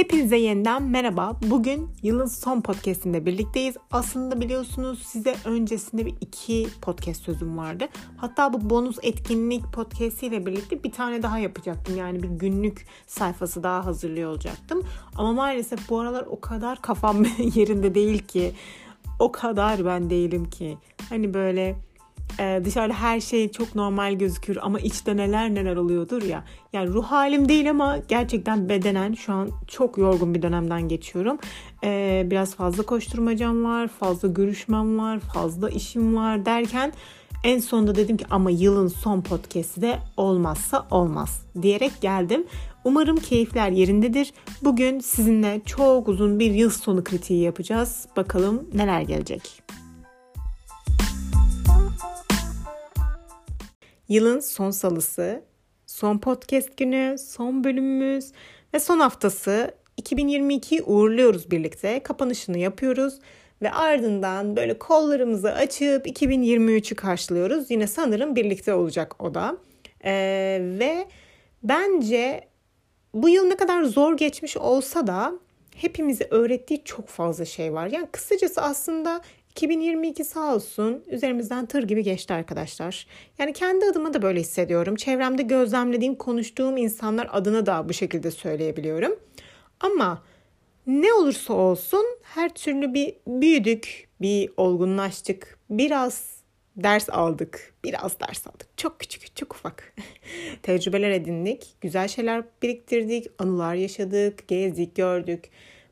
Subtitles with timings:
[0.00, 1.36] Hepinize yeniden merhaba.
[1.42, 3.76] Bugün yılın son podcastinde birlikteyiz.
[3.90, 7.88] Aslında biliyorsunuz size öncesinde bir iki podcast sözüm vardı.
[8.16, 11.96] Hatta bu bonus etkinlik podcast ile birlikte bir tane daha yapacaktım.
[11.96, 14.82] Yani bir günlük sayfası daha hazırlıyor olacaktım.
[15.16, 18.52] Ama maalesef bu aralar o kadar kafam yerinde değil ki.
[19.18, 20.78] O kadar ben değilim ki.
[21.08, 21.76] Hani böyle
[22.40, 26.44] ee, dışarıda her şey çok normal gözükür ama içte neler neler oluyordur ya.
[26.72, 31.38] Yani ruh halim değil ama gerçekten bedenen şu an çok yorgun bir dönemden geçiyorum.
[31.84, 36.92] Ee, biraz fazla koşturmacam var, fazla görüşmem var, fazla işim var derken
[37.44, 42.46] en sonunda dedim ki ama yılın son podcast'i de olmazsa olmaz diyerek geldim.
[42.84, 44.32] Umarım keyifler yerindedir.
[44.62, 48.06] Bugün sizinle çok uzun bir yıl sonu kritiği yapacağız.
[48.16, 49.62] Bakalım neler gelecek.
[54.10, 55.42] Yılın son salısı,
[55.86, 58.32] son podcast günü, son bölümümüz
[58.74, 62.02] ve son haftası 2022'yi uğurluyoruz birlikte.
[62.02, 63.18] Kapanışını yapıyoruz
[63.62, 67.70] ve ardından böyle kollarımızı açıp 2023'ü karşılıyoruz.
[67.70, 69.56] Yine sanırım birlikte olacak o da.
[70.04, 71.06] Ee, ve
[71.62, 72.48] bence
[73.14, 75.32] bu yıl ne kadar zor geçmiş olsa da
[75.76, 77.86] hepimize öğrettiği çok fazla şey var.
[77.86, 83.06] Yani kısacası aslında 2022 sağ olsun üzerimizden tır gibi geçti arkadaşlar.
[83.38, 84.96] Yani kendi adıma da böyle hissediyorum.
[84.96, 89.18] Çevremde gözlemlediğim, konuştuğum insanlar adına da bu şekilde söyleyebiliyorum.
[89.80, 90.22] Ama
[90.86, 96.40] ne olursa olsun her türlü bir büyüdük, bir olgunlaştık, biraz
[96.76, 97.74] ders aldık.
[97.84, 98.68] Biraz ders aldık.
[98.76, 99.94] Çok küçük, çok ufak.
[100.62, 105.44] Tecrübeler edindik, güzel şeyler biriktirdik, anılar yaşadık, gezdik, gördük.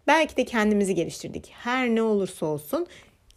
[0.06, 1.50] Belki de kendimizi geliştirdik.
[1.52, 2.86] Her ne olursa olsun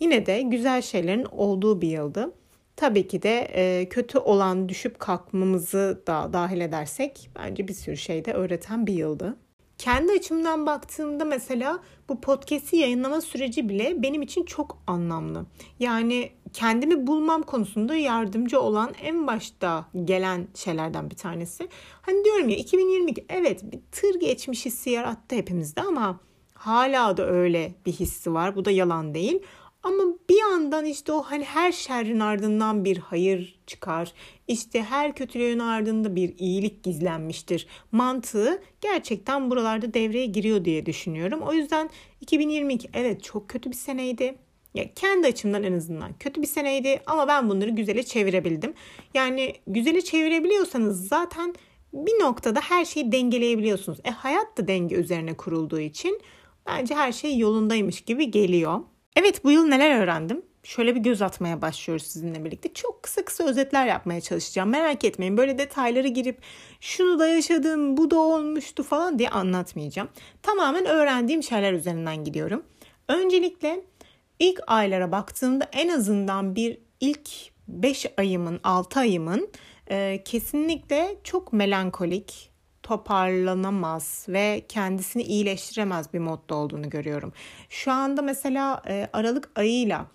[0.01, 2.33] Yine de güzel şeylerin olduğu bir yıldı.
[2.75, 8.25] Tabii ki de e, kötü olan düşüp kalkmamızı da dahil edersek bence bir sürü şey
[8.25, 9.37] de öğreten bir yıldı.
[9.77, 11.79] Kendi açımdan baktığımda mesela
[12.09, 15.45] bu podcast'i yayınlama süreci bile benim için çok anlamlı.
[15.79, 21.67] Yani kendimi bulmam konusunda yardımcı olan en başta gelen şeylerden bir tanesi.
[22.01, 26.19] Hani diyorum ya 2022 evet bir tır geçmiş hissi yarattı hepimizde ama
[26.53, 28.55] hala da öyle bir hissi var.
[28.55, 29.41] Bu da yalan değil.
[29.83, 34.13] Ama bir yandan işte o hani her şerrin ardından bir hayır çıkar.
[34.47, 37.67] İşte her kötülüğün ardında bir iyilik gizlenmiştir.
[37.91, 41.41] Mantığı gerçekten buralarda devreye giriyor diye düşünüyorum.
[41.41, 41.89] O yüzden
[42.21, 44.35] 2022 evet çok kötü bir seneydi.
[44.73, 48.73] Ya kendi açımdan en azından kötü bir seneydi ama ben bunları güzele çevirebildim.
[49.13, 51.55] Yani güzele çevirebiliyorsanız zaten
[51.93, 53.99] bir noktada her şeyi dengeleyebiliyorsunuz.
[54.03, 56.21] E hayat da denge üzerine kurulduğu için
[56.65, 58.79] bence her şey yolundaymış gibi geliyor.
[59.15, 60.45] Evet bu yıl neler öğrendim?
[60.63, 62.73] Şöyle bir göz atmaya başlıyoruz sizinle birlikte.
[62.73, 64.69] Çok kısa kısa özetler yapmaya çalışacağım.
[64.69, 66.41] Merak etmeyin böyle detayları girip
[66.79, 70.09] şunu da yaşadım, bu da olmuştu falan diye anlatmayacağım.
[70.41, 72.63] Tamamen öğrendiğim şeyler üzerinden gidiyorum.
[73.07, 73.81] Öncelikle
[74.39, 77.29] ilk aylara baktığımda en azından bir ilk
[77.67, 79.49] 5 ayımın, 6 ayımın
[79.89, 82.50] e, kesinlikle çok melankolik,
[82.91, 87.33] toparlanamaz ve kendisini iyileştiremez bir modda olduğunu görüyorum.
[87.69, 90.05] Şu anda mesela e, Aralık ayıyla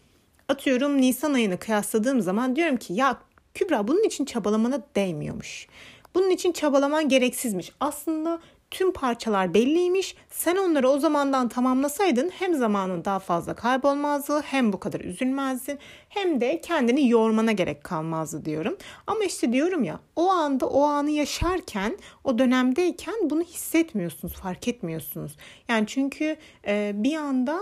[0.49, 3.19] atıyorum Nisan ayını kıyasladığım zaman diyorum ki ya
[3.55, 5.67] Kübra bunun için çabalamana değmiyormuş.
[6.15, 7.73] Bunun için çabalaman gereksizmiş.
[7.81, 10.17] Aslında tüm parçalar belliymiş.
[10.31, 15.79] Sen onları o zamandan tamamlasaydın hem zamanın daha fazla kaybolmazdı hem bu kadar üzülmezdin
[16.09, 18.77] hem de kendini yormana gerek kalmazdı diyorum.
[19.07, 25.37] Ama işte diyorum ya o anda o anı yaşarken o dönemdeyken bunu hissetmiyorsunuz fark etmiyorsunuz.
[25.69, 27.61] Yani çünkü e, bir anda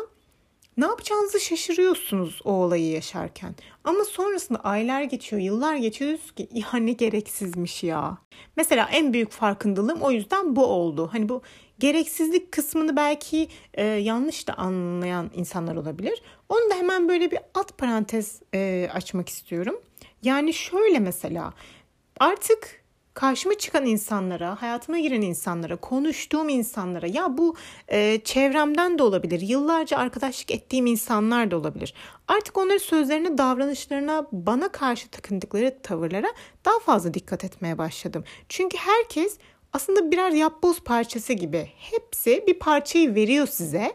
[0.77, 3.55] ne yapacağınızı şaşırıyorsunuz o olayı yaşarken.
[3.85, 8.19] Ama sonrasında aylar geçiyor, yıllar geçiyor ki ya gereksizmiş ya.
[8.57, 11.09] Mesela en büyük farkındalığım o yüzden bu oldu.
[11.13, 11.43] Hani bu
[11.79, 16.23] gereksizlik kısmını belki e, yanlış da anlayan insanlar olabilir.
[16.49, 19.81] Onu da hemen böyle bir alt parantez e, açmak istiyorum.
[20.23, 21.53] Yani şöyle mesela
[22.21, 22.84] artık
[23.15, 27.57] karşıma çıkan insanlara, hayatıma giren insanlara, konuştuğum insanlara ya bu
[27.89, 31.95] e, çevremden de olabilir, yıllarca arkadaşlık ettiğim insanlar da olabilir.
[32.29, 36.29] Artık onların sözlerine, davranışlarına, bana karşı takındıkları tavırlara
[36.65, 38.25] daha fazla dikkat etmeye başladım.
[38.49, 39.39] Çünkü herkes
[39.73, 41.69] aslında birer yapboz parçası gibi.
[41.77, 43.93] Hepsi bir parçayı veriyor size.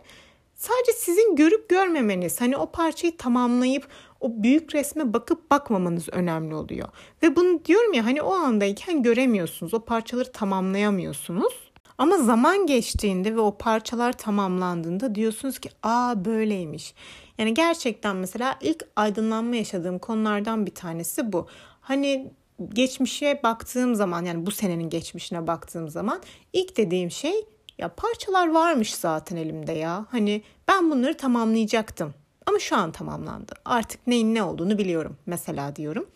[0.55, 3.87] Sadece sizin görüp görmemeniz, hani o parçayı tamamlayıp
[4.19, 6.89] o büyük resme bakıp bakmamanız önemli oluyor.
[7.23, 9.73] Ve bunu diyorum ya hani o andayken göremiyorsunuz.
[9.73, 11.53] O parçaları tamamlayamıyorsunuz.
[11.97, 16.93] Ama zaman geçtiğinde ve o parçalar tamamlandığında diyorsunuz ki aa böyleymiş.
[17.37, 21.47] Yani gerçekten mesela ilk aydınlanma yaşadığım konulardan bir tanesi bu.
[21.81, 22.31] Hani
[22.69, 26.21] geçmişe baktığım zaman yani bu senenin geçmişine baktığım zaman
[26.53, 27.45] ilk dediğim şey
[27.77, 30.05] ya parçalar varmış zaten elimde ya.
[30.11, 32.13] Hani ben bunları tamamlayacaktım.
[32.49, 33.53] Ama şu an tamamlandı.
[33.65, 36.09] Artık neyin ne olduğunu biliyorum mesela diyorum.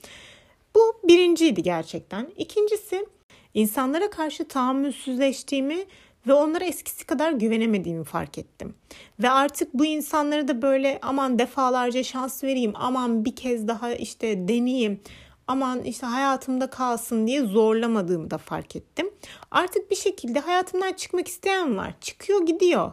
[0.76, 2.32] Bu birinciydi gerçekten.
[2.38, 3.06] İkincisi
[3.54, 5.86] insanlara karşı tahammülsüzleştiğimi
[6.28, 8.76] ve onlara eskisi kadar güvenemediğimi fark ettim.
[9.20, 14.48] Ve artık bu insanlara da böyle aman defalarca şans vereyim, aman bir kez daha işte
[14.48, 15.02] deneyeyim,
[15.48, 19.10] aman işte hayatımda kalsın diye zorlamadığımı da fark ettim.
[19.52, 21.94] Artık bir şekilde hayatımdan çıkmak isteyen var.
[22.02, 22.92] Çıkıyor gidiyor.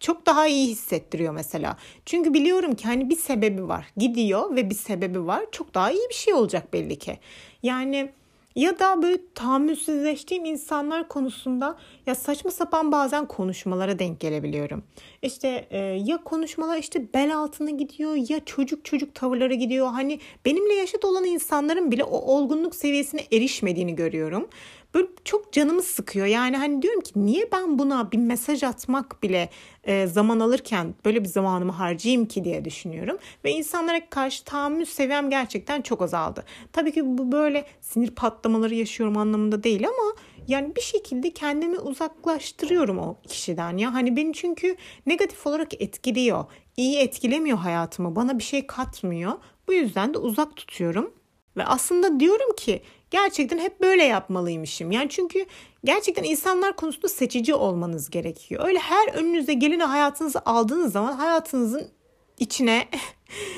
[0.00, 1.76] Çok daha iyi hissettiriyor mesela.
[2.06, 3.86] Çünkü biliyorum ki hani bir sebebi var.
[3.96, 5.44] Gidiyor ve bir sebebi var.
[5.52, 7.18] Çok daha iyi bir şey olacak belli ki.
[7.62, 8.10] Yani
[8.54, 11.76] ya da böyle tahammülsüzleştiğim insanlar konusunda
[12.06, 14.82] ya saçma sapan bazen konuşmalara denk gelebiliyorum.
[15.22, 19.86] İşte e, ya konuşmalar işte bel altına gidiyor ya çocuk çocuk tavırlara gidiyor.
[19.86, 24.48] Hani benimle yaşıt olan insanların bile o olgunluk seviyesine erişmediğini görüyorum
[24.94, 26.26] böyle çok canımı sıkıyor.
[26.26, 29.48] Yani hani diyorum ki niye ben buna bir mesaj atmak bile
[29.84, 33.18] e, zaman alırken böyle bir zamanımı harcayayım ki diye düşünüyorum.
[33.44, 36.44] Ve insanlara karşı tahammül seviyem gerçekten çok azaldı.
[36.72, 40.14] Tabii ki bu böyle sinir patlamaları yaşıyorum anlamında değil ama
[40.48, 43.94] yani bir şekilde kendimi uzaklaştırıyorum o kişiden ya.
[43.94, 44.76] Hani beni çünkü
[45.06, 46.44] negatif olarak etkiliyor.
[46.76, 48.16] İyi etkilemiyor hayatımı.
[48.16, 49.32] Bana bir şey katmıyor.
[49.68, 51.14] Bu yüzden de uzak tutuyorum.
[51.56, 54.92] Ve aslında diyorum ki gerçekten hep böyle yapmalıymışım.
[54.92, 55.46] Yani çünkü
[55.84, 58.64] gerçekten insanlar konusunda seçici olmanız gerekiyor.
[58.68, 61.90] Öyle her önünüze geleni hayatınızı aldığınız zaman hayatınızın
[62.38, 62.88] içine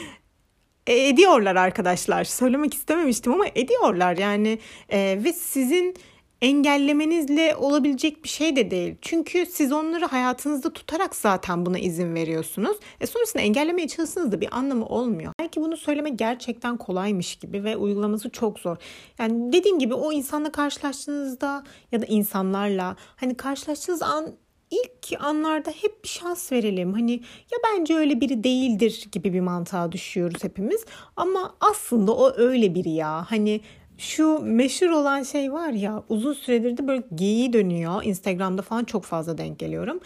[0.87, 2.25] ediyorlar arkadaşlar.
[2.25, 4.59] Söylemek istememiştim ama ediyorlar yani
[4.89, 5.97] e, ve sizin
[6.43, 8.97] engellemenizle olabilecek bir şey de değil.
[9.03, 12.77] Çünkü siz onları hayatınızda tutarak zaten buna izin veriyorsunuz.
[13.01, 15.33] E sonrasında engellemeye çalışsanız da bir anlamı olmuyor.
[15.41, 18.77] Belki bunu söylemek gerçekten kolaymış gibi ve uygulaması çok zor.
[19.19, 24.27] Yani dediğim gibi o insanla karşılaştığınızda ya da insanlarla hani karşılaştığınız an
[24.71, 26.93] ilk anlarda hep bir şans verelim.
[26.93, 27.13] Hani
[27.53, 30.85] ya bence öyle biri değildir gibi bir mantığa düşüyoruz hepimiz.
[31.17, 33.31] Ama aslında o öyle biri ya.
[33.31, 33.61] Hani
[34.03, 38.03] şu meşhur olan şey var ya uzun süredir de böyle geyiği dönüyor.
[38.05, 40.01] Instagram'da falan çok fazla denk geliyorum.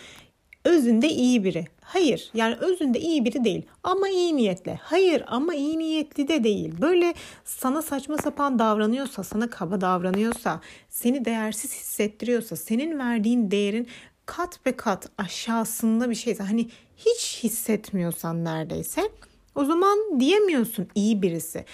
[0.65, 1.65] Özünde iyi biri.
[1.81, 4.79] Hayır yani özünde iyi biri değil ama iyi niyetli.
[4.83, 6.75] Hayır ama iyi niyetli de değil.
[6.81, 7.15] Böyle
[7.45, 13.89] sana saçma sapan davranıyorsa, sana kaba davranıyorsa, seni değersiz hissettiriyorsa, senin verdiğin değerin
[14.27, 19.03] kat ve kat aşağısında bir şeyse hani hiç hissetmiyorsan neredeyse
[19.55, 21.65] o zaman diyemiyorsun iyi birisi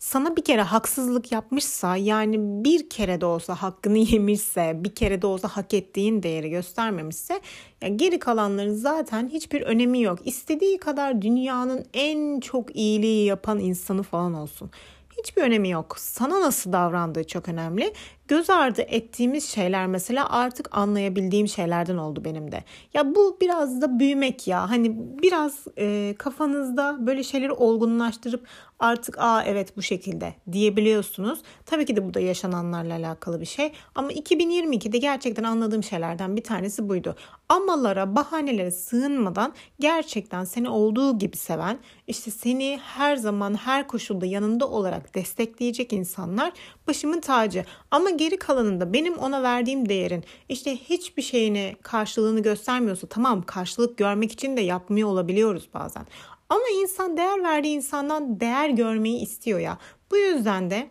[0.00, 5.26] sana bir kere haksızlık yapmışsa yani bir kere de olsa hakkını yemişse bir kere de
[5.26, 7.40] olsa hak ettiğin değeri göstermemişse
[7.82, 10.18] ya geri kalanların zaten hiçbir önemi yok.
[10.24, 14.70] İstediği kadar dünyanın en çok iyiliği yapan insanı falan olsun.
[15.18, 15.98] Hiçbir önemi yok.
[15.98, 17.92] Sana nasıl davrandığı çok önemli
[18.30, 22.64] göz ardı ettiğimiz şeyler mesela artık anlayabildiğim şeylerden oldu benim de.
[22.94, 24.70] Ya bu biraz da büyümek ya.
[24.70, 28.46] Hani biraz e, kafanızda böyle şeyleri olgunlaştırıp
[28.80, 31.38] artık aa evet bu şekilde diyebiliyorsunuz.
[31.66, 33.72] Tabii ki de bu da yaşananlarla alakalı bir şey.
[33.94, 37.16] Ama 2022'de gerçekten anladığım şeylerden bir tanesi buydu.
[37.48, 44.68] Amalara, bahanelere sığınmadan gerçekten seni olduğu gibi seven, işte seni her zaman her koşulda yanında
[44.68, 46.52] olarak destekleyecek insanlar
[46.88, 47.64] başımın tacı.
[47.90, 54.32] Ama geri kalanında benim ona verdiğim değerin işte hiçbir şeyine karşılığını göstermiyorsa tamam karşılık görmek
[54.32, 56.06] için de yapmıyor olabiliyoruz bazen.
[56.48, 59.78] Ama insan değer verdiği insandan değer görmeyi istiyor ya.
[60.10, 60.90] Bu yüzden de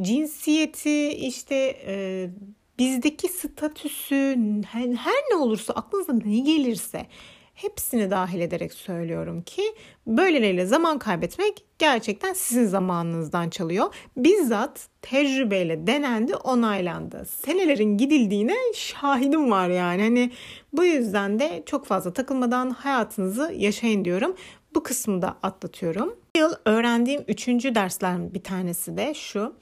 [0.00, 1.54] cinsiyeti işte
[1.86, 2.30] e,
[2.78, 4.38] bizdeki statüsü
[4.96, 7.06] her ne olursa aklınıza ne gelirse
[7.62, 9.62] hepsini dahil ederek söylüyorum ki
[10.06, 13.94] böyleleriyle zaman kaybetmek gerçekten sizin zamanınızdan çalıyor.
[14.16, 17.26] Bizzat tecrübeyle denendi, onaylandı.
[17.44, 20.02] Senelerin gidildiğine şahidim var yani.
[20.02, 20.32] Hani
[20.72, 24.36] bu yüzden de çok fazla takılmadan hayatınızı yaşayın diyorum.
[24.74, 26.16] Bu kısmı da atlatıyorum.
[26.36, 29.54] Bu yıl öğrendiğim üçüncü dersler bir tanesi de şu.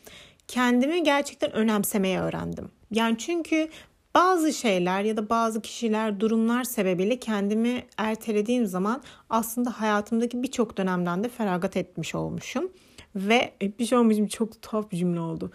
[0.48, 2.70] Kendimi gerçekten önemsemeye öğrendim.
[2.90, 3.68] Yani çünkü
[4.16, 11.24] bazı şeyler ya da bazı kişiler, durumlar sebebiyle kendimi ertelediğim zaman aslında hayatımdaki birçok dönemden
[11.24, 12.68] de feragat etmiş olmuşum.
[13.16, 15.50] Ve bir şey olmuşum çok tuhaf bir cümle oldu.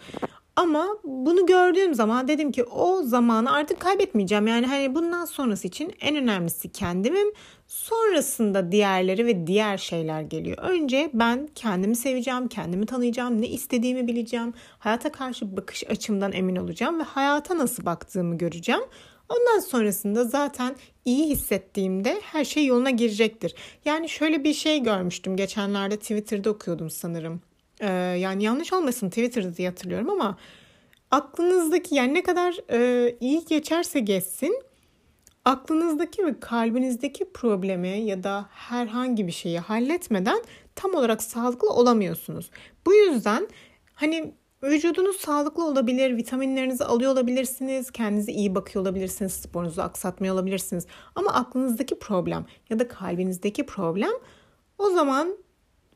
[0.56, 4.46] Ama bunu gördüğüm zaman dedim ki o zamanı artık kaybetmeyeceğim.
[4.46, 7.28] Yani hani bundan sonrası için en önemlisi kendimim.
[7.66, 10.58] Sonrasında diğerleri ve diğer şeyler geliyor.
[10.58, 14.54] Önce ben kendimi seveceğim, kendimi tanıyacağım, ne istediğimi bileceğim.
[14.78, 18.82] Hayata karşı bakış açımdan emin olacağım ve hayata nasıl baktığımı göreceğim.
[19.28, 23.54] Ondan sonrasında zaten iyi hissettiğimde her şey yoluna girecektir.
[23.84, 27.40] Yani şöyle bir şey görmüştüm geçenlerde Twitter'da okuyordum sanırım
[27.82, 30.38] ee, yani yanlış olmasın Twitter'da diye hatırlıyorum ama
[31.10, 34.62] aklınızdaki yani ne kadar e, iyi geçerse geçsin
[35.44, 40.42] aklınızdaki ve kalbinizdeki problemi ya da herhangi bir şeyi halletmeden
[40.74, 42.50] tam olarak sağlıklı olamıyorsunuz.
[42.86, 43.48] Bu yüzden
[43.94, 50.86] hani vücudunuz sağlıklı olabilir, vitaminlerinizi alıyor olabilirsiniz, kendinize iyi bakıyor olabilirsiniz, sporunuzu aksatmıyor olabilirsiniz.
[51.14, 54.12] Ama aklınızdaki problem ya da kalbinizdeki problem
[54.78, 55.36] o zaman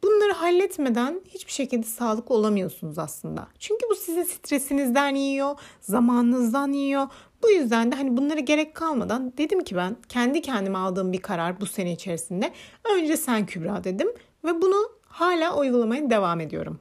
[0.04, 3.48] bunları halletmeden hiçbir şekilde sağlıklı olamıyorsunuz aslında.
[3.58, 7.06] Çünkü bu sizin stresinizden yiyor, zamanınızdan yiyor.
[7.42, 11.60] Bu yüzden de hani bunlara gerek kalmadan dedim ki ben kendi kendime aldığım bir karar
[11.60, 12.52] bu sene içerisinde.
[12.96, 14.08] Önce sen Kübra dedim
[14.44, 16.80] ve bunu hala uygulamaya devam ediyorum.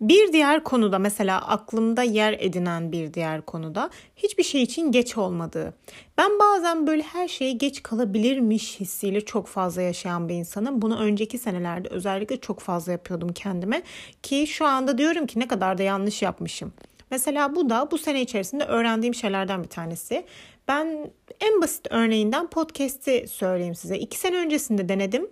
[0.00, 5.74] Bir diğer konuda mesela aklımda yer edinen bir diğer konuda hiçbir şey için geç olmadığı.
[6.18, 10.82] Ben bazen böyle her şeye geç kalabilirmiş hissiyle çok fazla yaşayan bir insanım.
[10.82, 13.82] Bunu önceki senelerde özellikle çok fazla yapıyordum kendime
[14.22, 16.72] ki şu anda diyorum ki ne kadar da yanlış yapmışım.
[17.10, 20.24] Mesela bu da bu sene içerisinde öğrendiğim şeylerden bir tanesi.
[20.68, 23.98] Ben en basit örneğinden podcast'i söyleyeyim size.
[23.98, 25.28] İki sene öncesinde denedim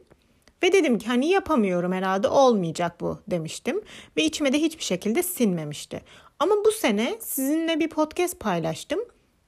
[0.62, 3.80] ve dedim ki hani yapamıyorum herhalde olmayacak bu demiştim.
[4.16, 6.02] Ve içime de hiçbir şekilde sinmemişti.
[6.38, 9.00] Ama bu sene sizinle bir podcast paylaştım.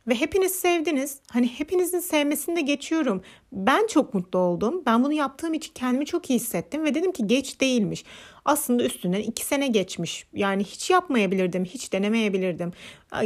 [0.08, 1.20] Ve hepiniz sevdiniz.
[1.30, 3.22] Hani hepinizin sevmesini de geçiyorum.
[3.52, 4.82] Ben çok mutlu oldum.
[4.86, 6.84] Ben bunu yaptığım için kendimi çok iyi hissettim.
[6.84, 8.04] Ve dedim ki geç değilmiş.
[8.44, 10.26] Aslında üstünden iki sene geçmiş.
[10.32, 11.64] Yani hiç yapmayabilirdim.
[11.64, 12.72] Hiç denemeyebilirdim.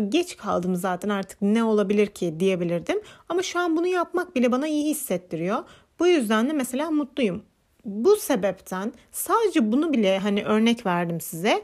[0.09, 3.01] Geç kaldım zaten artık ne olabilir ki diyebilirdim.
[3.29, 5.65] Ama şu an bunu yapmak bile bana iyi hissettiriyor.
[5.99, 7.43] Bu yüzden de mesela mutluyum
[7.85, 11.63] bu sebepten sadece bunu bile hani örnek verdim size.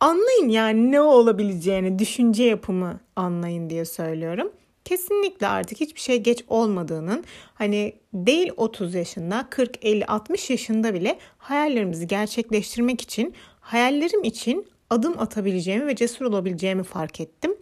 [0.00, 4.52] Anlayın yani ne olabileceğini, düşünce yapımı anlayın diye söylüyorum.
[4.84, 11.18] Kesinlikle artık hiçbir şey geç olmadığının hani değil 30 yaşında 40 50 60 yaşında bile
[11.38, 17.56] hayallerimizi gerçekleştirmek için hayallerim için adım atabileceğimi ve cesur olabileceğimi fark ettim.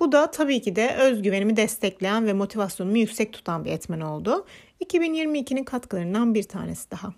[0.00, 4.46] Bu da tabii ki de özgüvenimi destekleyen ve motivasyonumu yüksek tutan bir etmen oldu.
[4.84, 7.14] 2022'nin katkılarından bir tanesi daha.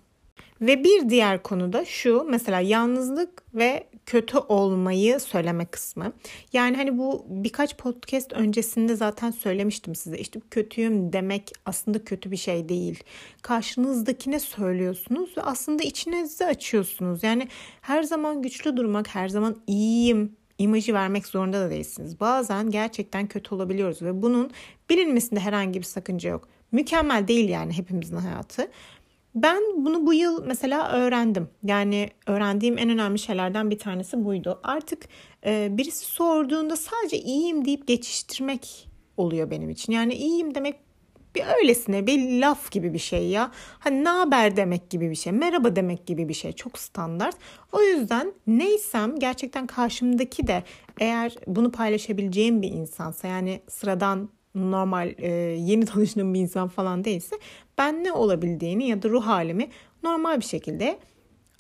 [0.60, 6.12] Ve bir diğer konu da şu mesela yalnızlık ve kötü olmayı söyleme kısmı.
[6.52, 10.18] Yani hani bu birkaç podcast öncesinde zaten söylemiştim size.
[10.18, 13.04] İşte kötüyüm demek aslında kötü bir şey değil.
[13.42, 17.22] Karşınızdakine söylüyorsunuz ve aslında içinizi açıyorsunuz.
[17.22, 17.48] Yani
[17.80, 22.20] her zaman güçlü durmak, her zaman iyiyim imajı vermek zorunda da değilsiniz.
[22.20, 24.50] Bazen gerçekten kötü olabiliyoruz ve bunun
[24.90, 26.48] bilinmesinde herhangi bir sakınca yok.
[26.72, 28.70] Mükemmel değil yani hepimizin hayatı.
[29.37, 31.49] Ben bunu bu yıl mesela öğrendim.
[31.62, 34.61] Yani öğrendiğim en önemli şeylerden bir tanesi buydu.
[34.62, 35.09] Artık
[35.47, 39.93] e, birisi sorduğunda sadece iyiyim deyip geçiştirmek oluyor benim için.
[39.93, 40.76] Yani iyiyim demek
[41.35, 43.50] bir öylesine bir laf gibi bir şey ya.
[43.78, 45.33] Hani ne haber demek gibi bir şey.
[45.33, 46.52] Merhaba demek gibi bir şey.
[46.52, 47.37] Çok standart.
[47.73, 50.62] O yüzden neysem gerçekten karşımdaki de
[51.00, 57.37] eğer bunu paylaşabileceğim bir insansa yani sıradan normal e, yeni tanıştığım bir insan falan değilse
[57.78, 59.68] ben ne olabildiğini ya da ruh halimi
[60.02, 60.99] normal bir şekilde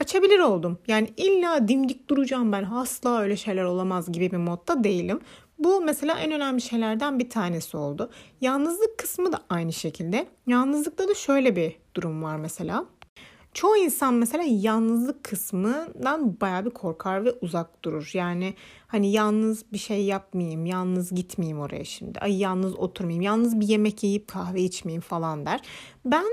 [0.00, 0.78] açabilir oldum.
[0.86, 5.20] Yani illa dimdik duracağım ben asla öyle şeyler olamaz gibi bir modda değilim.
[5.58, 8.10] Bu mesela en önemli şeylerden bir tanesi oldu.
[8.40, 10.26] Yalnızlık kısmı da aynı şekilde.
[10.46, 12.84] Yalnızlıkta da şöyle bir durum var mesela.
[13.56, 18.10] Çoğu insan mesela yalnızlık kısmından bayağı bir korkar ve uzak durur.
[18.14, 18.54] Yani
[18.86, 22.18] hani yalnız bir şey yapmayayım, yalnız gitmeyeyim oraya şimdi.
[22.18, 25.60] Ay yalnız oturmayayım, yalnız bir yemek yiyip kahve içmeyeyim falan der.
[26.04, 26.24] Ben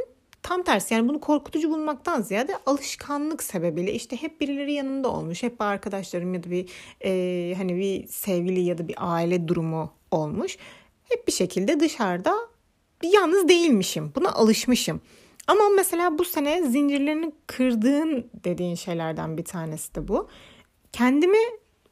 [0.42, 5.44] tam tersi yani bunu korkutucu bulmaktan ziyade alışkanlık sebebiyle işte hep birileri yanında olmuş.
[5.44, 6.70] Hep arkadaşlarım ya da bir
[7.06, 10.58] e, hani bir sevgili ya da bir aile durumu olmuş.
[11.03, 12.36] Hep bir şekilde dışarıda
[13.03, 14.12] yalnız değilmişim.
[14.15, 15.01] Buna alışmışım.
[15.48, 20.28] Ama mesela bu sene zincirlerini kırdığın dediğin şeylerden bir tanesi de bu.
[20.92, 21.38] Kendimi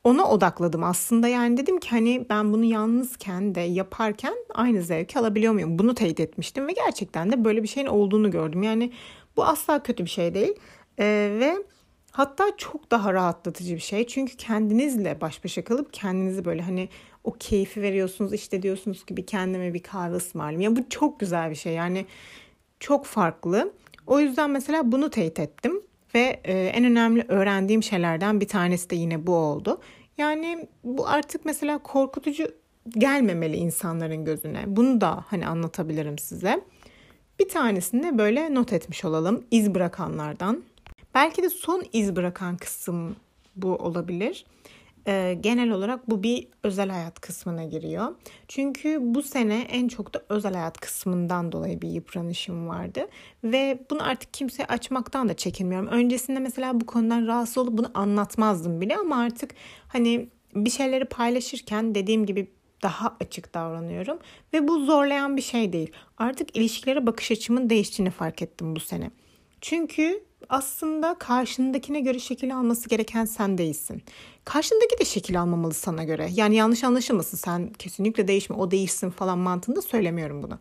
[0.04, 5.54] ona odakladım aslında yani dedim ki hani ben bunu yalnızken de yaparken aynı zevki alabiliyor
[5.54, 5.80] muyum?
[5.80, 8.64] Bunu teyit etmiştim ve gerçekten de böyle bir şeyin olduğunu gördüm.
[8.64, 8.92] Yani
[9.38, 10.54] bu asla kötü bir şey değil
[11.00, 11.58] ee, ve
[12.12, 14.08] hatta çok daha rahatlatıcı bir şey.
[14.08, 16.90] Çünkü kendinizle baş başa kalıp kendinizi böyle hani
[17.24, 20.62] o keyfi veriyorsunuz işte diyorsunuz ki bir kendime bir kahve ısmarlayayım.
[20.62, 22.06] Ya bu çok güzel bir şey yani
[22.82, 23.74] çok farklı.
[24.08, 25.82] O yüzden mesela bunu teyit ettim
[26.16, 29.82] ve e, en önemli öğrendiğim şeylerden bir tanesi de yine bu oldu.
[30.18, 32.48] Yani bu artık mesela korkutucu
[32.90, 34.64] gelmemeli insanların gözüne.
[34.68, 36.62] Bunu da hani anlatabilirim size.
[37.40, 40.64] Bir tanesini böyle not etmiş olalım iz bırakanlardan.
[41.16, 43.16] Belki de son iz bırakan kısım
[43.56, 44.46] bu olabilir
[45.08, 48.16] e, genel olarak bu bir özel hayat kısmına giriyor.
[48.48, 53.08] Çünkü bu sene en çok da özel hayat kısmından dolayı bir yıpranışım vardı.
[53.44, 55.88] Ve bunu artık kimseye açmaktan da çekinmiyorum.
[55.88, 59.52] Öncesinde mesela bu konudan rahatsız olup bunu anlatmazdım bile ama artık
[59.88, 62.52] hani bir şeyleri paylaşırken dediğim gibi
[62.84, 64.20] daha açık davranıyorum
[64.54, 65.92] ve bu zorlayan bir şey değil.
[66.18, 69.12] Artık ilişkilere bakış açımın değiştiğini fark ettim bu sene.
[69.62, 74.02] Çünkü aslında karşındakine göre şekil alması gereken sen değilsin.
[74.46, 76.30] Karşındaki de şekil almamalı sana göre.
[76.34, 80.60] Yani yanlış anlaşılmasın sen kesinlikle değişme o değişsin falan mantığında söylemiyorum bunu.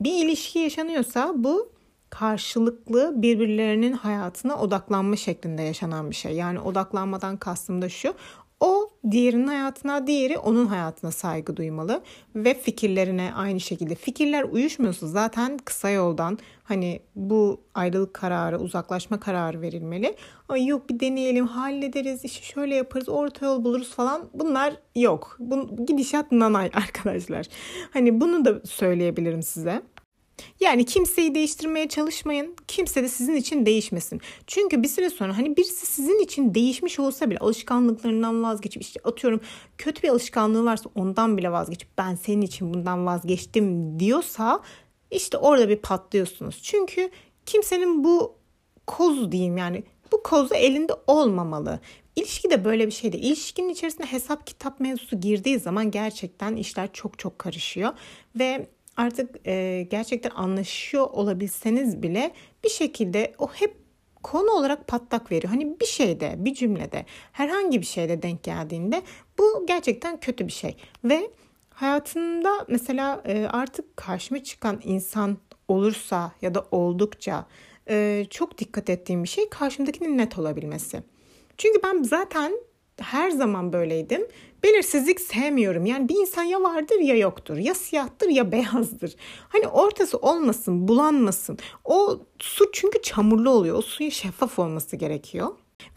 [0.00, 1.72] Bir ilişki yaşanıyorsa bu
[2.10, 6.32] karşılıklı birbirlerinin hayatına odaklanma şeklinde yaşanan bir şey.
[6.32, 8.14] Yani odaklanmadan kastım da şu.
[8.60, 12.02] O diğerinin hayatına, diğeri onun hayatına saygı duymalı
[12.36, 13.94] ve fikirlerine aynı şekilde.
[13.94, 20.16] Fikirler uyuşmuyorsa zaten kısa yoldan hani bu ayrılık kararı, uzaklaşma kararı verilmeli.
[20.48, 24.28] Ay yok bir deneyelim, hallederiz, işi şöyle yaparız, orta yol buluruz falan.
[24.34, 25.36] Bunlar yok.
[25.38, 27.46] Bu gidişat nanay arkadaşlar.
[27.92, 29.82] Hani bunu da söyleyebilirim size.
[30.60, 32.56] Yani kimseyi değiştirmeye çalışmayın.
[32.68, 34.20] Kimse de sizin için değişmesin.
[34.46, 39.40] Çünkü bir süre sonra hani birisi sizin için değişmiş olsa bile alışkanlıklarından vazgeçip işte atıyorum
[39.78, 44.62] kötü bir alışkanlığı varsa ondan bile vazgeçip ben senin için bundan vazgeçtim diyorsa
[45.10, 46.62] işte orada bir patlıyorsunuz.
[46.62, 47.10] Çünkü
[47.46, 48.36] kimsenin bu
[48.86, 51.80] kozu diyeyim yani bu kozu elinde olmamalı.
[52.16, 53.16] İlişki de böyle bir şeydi.
[53.16, 57.92] İlişkinin içerisinde hesap kitap mevzusu girdiği zaman gerçekten işler çok çok karışıyor
[58.38, 58.66] ve
[58.98, 62.32] artık e, gerçekten anlaşıyor olabilseniz bile
[62.64, 63.76] bir şekilde o hep
[64.22, 65.52] konu olarak patlak veriyor.
[65.52, 69.02] Hani bir şeyde, bir cümlede, herhangi bir şeyde denk geldiğinde
[69.38, 70.76] bu gerçekten kötü bir şey.
[71.04, 71.30] Ve
[71.70, 75.38] hayatında mesela e, artık karşıma çıkan insan
[75.68, 77.46] olursa ya da oldukça
[77.90, 81.02] e, çok dikkat ettiğim bir şey karşımdakinin net olabilmesi.
[81.58, 82.52] Çünkü ben zaten
[83.00, 84.26] her zaman böyleydim.
[84.62, 85.86] Belirsizlik sevmiyorum.
[85.86, 87.56] Yani bir insan ya vardır ya yoktur.
[87.56, 89.16] Ya siyahtır ya beyazdır.
[89.48, 91.58] Hani ortası olmasın, bulanmasın.
[91.84, 93.76] O su çünkü çamurlu oluyor.
[93.76, 95.48] O suyun şeffaf olması gerekiyor.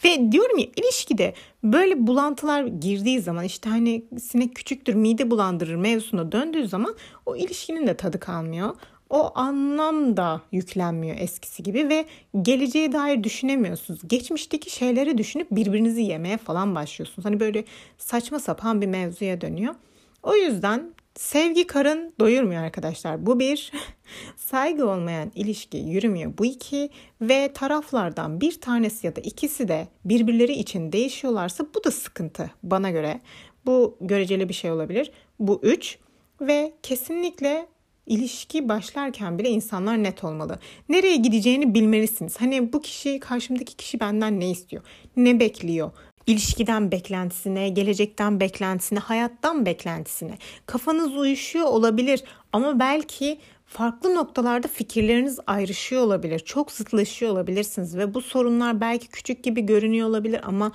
[0.03, 6.31] Ve diyorum ya ilişkide böyle bulantılar girdiği zaman işte hani sinek küçüktür mide bulandırır mevzusuna
[6.31, 8.75] döndüğü zaman o ilişkinin de tadı kalmıyor
[9.11, 12.05] o anlam da yüklenmiyor eskisi gibi ve
[12.41, 13.99] geleceğe dair düşünemiyorsunuz.
[14.07, 17.25] Geçmişteki şeyleri düşünüp birbirinizi yemeye falan başlıyorsunuz.
[17.25, 17.63] Hani böyle
[17.97, 19.75] saçma sapan bir mevzuya dönüyor.
[20.23, 23.25] O yüzden sevgi karın doyurmuyor arkadaşlar.
[23.25, 23.71] Bu bir
[24.35, 26.37] saygı olmayan ilişki yürümüyor.
[26.37, 26.89] Bu iki
[27.21, 32.91] ve taraflardan bir tanesi ya da ikisi de birbirleri için değişiyorlarsa bu da sıkıntı bana
[32.91, 33.21] göre.
[33.65, 35.11] Bu göreceli bir şey olabilir.
[35.39, 35.97] Bu üç
[36.41, 37.67] ve kesinlikle
[38.05, 40.59] ilişki başlarken bile insanlar net olmalı.
[40.89, 42.41] Nereye gideceğini bilmelisiniz.
[42.41, 44.83] Hani bu kişi karşımdaki kişi benden ne istiyor?
[45.17, 45.91] Ne bekliyor?
[46.27, 50.37] İlişkiden beklentisine, gelecekten beklentisine, hayattan beklentisine.
[50.65, 56.39] Kafanız uyuşuyor olabilir ama belki farklı noktalarda fikirleriniz ayrışıyor olabilir.
[56.39, 60.71] Çok zıtlaşıyor olabilirsiniz ve bu sorunlar belki küçük gibi görünüyor olabilir ama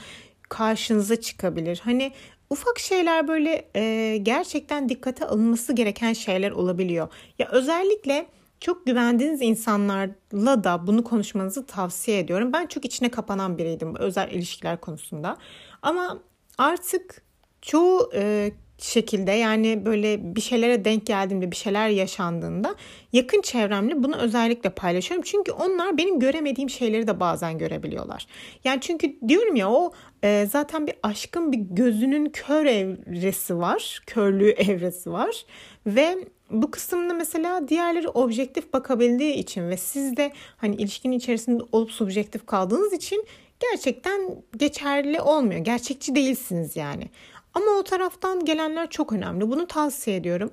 [0.48, 1.80] karşınıza çıkabilir.
[1.84, 2.12] Hani
[2.50, 7.08] ufak şeyler böyle e, gerçekten dikkate alınması gereken şeyler olabiliyor.
[7.38, 8.26] Ya özellikle
[8.60, 12.52] çok güvendiğiniz insanlarla da bunu konuşmanızı tavsiye ediyorum.
[12.52, 15.36] Ben çok içine kapanan biriydim özel ilişkiler konusunda.
[15.82, 16.18] Ama
[16.58, 17.22] artık
[17.62, 22.74] çoğu e, şekilde yani böyle bir şeylere denk geldiğimde bir şeyler yaşandığında
[23.12, 25.24] yakın çevremle bunu özellikle paylaşıyorum.
[25.26, 28.26] Çünkü onlar benim göremediğim şeyleri de bazen görebiliyorlar.
[28.64, 29.92] Yani çünkü diyorum ya o
[30.24, 34.00] e, zaten bir aşkın bir gözünün kör evresi var.
[34.06, 35.44] Körlüğü evresi var.
[35.86, 36.16] Ve
[36.50, 42.46] bu kısımda mesela diğerleri objektif bakabildiği için ve siz de hani ilişkinin içerisinde olup subjektif
[42.46, 43.26] kaldığınız için
[43.60, 44.20] gerçekten
[44.56, 45.60] geçerli olmuyor.
[45.60, 47.10] Gerçekçi değilsiniz yani.
[47.56, 49.50] Ama o taraftan gelenler çok önemli.
[49.50, 50.50] Bunu tavsiye ediyorum.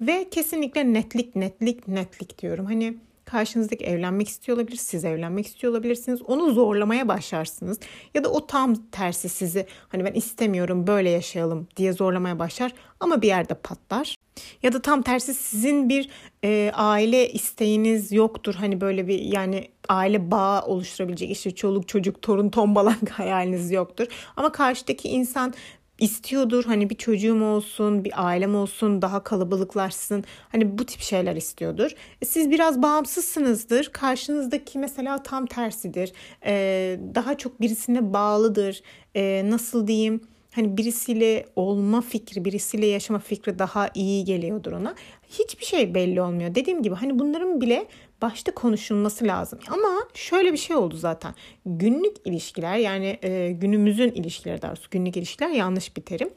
[0.00, 2.66] Ve kesinlikle netlik, netlik, netlik diyorum.
[2.66, 6.22] Hani karşınızdaki evlenmek istiyor olabilir, siz evlenmek istiyor olabilirsiniz.
[6.22, 7.80] Onu zorlamaya başlarsınız.
[8.14, 13.22] Ya da o tam tersi sizi hani ben istemiyorum böyle yaşayalım diye zorlamaya başlar ama
[13.22, 14.16] bir yerde patlar.
[14.62, 16.08] Ya da tam tersi sizin bir
[16.44, 18.54] e, aile isteğiniz yoktur.
[18.54, 24.06] Hani böyle bir yani aile bağı oluşturabilecek işte çoluk çocuk torun tombalak hayaliniz yoktur.
[24.36, 25.54] Ama karşıdaki insan
[25.98, 26.64] istiyordur.
[26.64, 30.24] Hani bir çocuğum olsun, bir ailem olsun, daha kalabalıklaşsın.
[30.48, 31.90] Hani bu tip şeyler istiyordur.
[32.22, 33.90] E, siz biraz bağımsızsınızdır.
[33.92, 36.12] Karşınızdaki mesela tam tersidir.
[36.46, 38.82] Ee, daha çok birisine bağlıdır.
[39.16, 40.20] Ee, nasıl diyeyim?
[40.54, 44.94] Hani birisiyle olma fikri, birisiyle yaşama fikri daha iyi geliyordur ona.
[45.28, 46.54] Hiçbir şey belli olmuyor.
[46.54, 47.86] Dediğim gibi hani bunların bile
[48.24, 49.58] başta konuşulması lazım.
[49.68, 51.34] Ama şöyle bir şey oldu zaten.
[51.66, 56.30] Günlük ilişkiler yani e, günümüzün ilişkileri daha doğrusu günlük ilişkiler yanlış bir terim.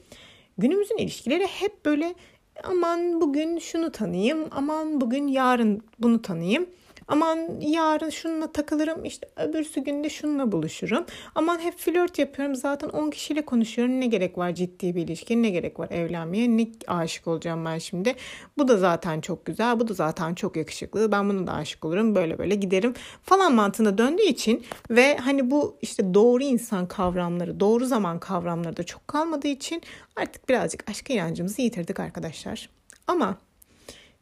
[0.58, 2.16] Günümüzün ilişkileri hep böyle
[2.64, 6.70] aman bugün şunu tanıyayım, aman bugün yarın bunu tanıyayım.
[7.08, 11.06] Aman yarın şununla takılırım işte öbürsü günde şununla buluşurum.
[11.36, 15.50] Aman hep flört yapıyorum zaten 10 kişiyle konuşuyorum ne gerek var ciddi bir ilişki ne
[15.50, 18.16] gerek var evlenmeye ne aşık olacağım ben şimdi.
[18.58, 22.16] Bu da zaten çok güzel bu da zaten çok yakışıklı ben buna da aşık olurum
[22.16, 22.94] böyle böyle giderim
[23.24, 28.84] falan mantığına döndüğü için ve hani bu işte doğru insan kavramları doğru zaman kavramları da
[28.84, 29.82] çok kalmadığı için
[30.16, 32.70] artık birazcık aşk inancımızı yitirdik arkadaşlar.
[33.08, 33.38] Ama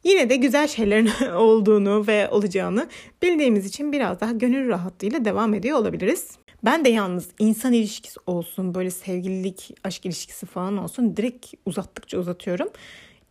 [0.06, 2.88] yine de güzel şeylerin olduğunu ve olacağını
[3.22, 6.30] bildiğimiz için biraz daha gönül rahatlığıyla devam ediyor olabiliriz.
[6.64, 12.68] Ben de yalnız insan ilişkisi olsun, böyle sevgililik, aşk ilişkisi falan olsun direkt uzattıkça uzatıyorum.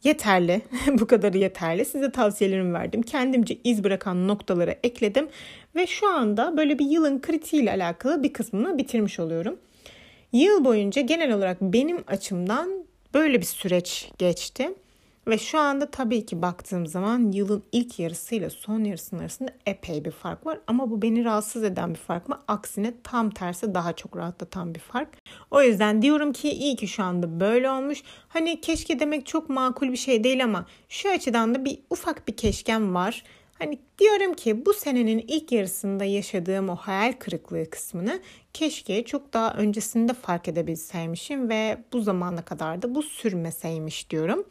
[0.04, 0.62] Yeterli.
[1.00, 1.86] Bu kadarı yeterli.
[1.86, 3.02] Size tavsiyelerimi verdim.
[3.02, 5.28] Kendimce iz bırakan noktaları ekledim.
[5.76, 9.56] Ve şu anda böyle bir yılın kritiğiyle alakalı bir kısmını bitirmiş oluyorum.
[10.34, 14.74] Yıl boyunca genel olarak benim açımdan böyle bir süreç geçti.
[15.28, 20.12] Ve şu anda tabii ki baktığım zaman yılın ilk yarısıyla son yarısının arasında epey bir
[20.12, 20.60] fark var.
[20.68, 22.42] Ama bu beni rahatsız eden bir fark mı?
[22.48, 25.10] Aksine tam tersi daha çok rahatlatan bir fark.
[25.52, 28.04] O yüzden diyorum ki iyi ki şu anda böyle olmuş.
[28.28, 32.38] Hani keşke demek çok makul bir şey değil ama şu açıdan da bir ufak bir
[32.38, 33.24] keşkem var.
[33.60, 38.20] Hani diyorum ki bu senenin ilk yarısında yaşadığım o hayal kırıklığı kısmını
[38.54, 44.44] keşke çok daha öncesinde fark edebilseymişim ve bu zamana kadar da bu sürmeseymiş diyorum.